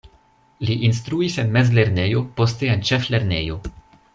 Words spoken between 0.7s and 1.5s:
instruis